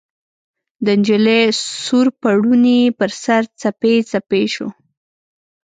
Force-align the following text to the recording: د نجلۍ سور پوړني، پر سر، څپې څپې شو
د 0.85 0.87
نجلۍ 0.99 1.41
سور 1.83 2.07
پوړني، 2.21 2.79
پر 2.99 3.11
سر، 3.23 3.43
څپې 3.59 3.93
څپې 4.09 4.43
شو 4.53 4.67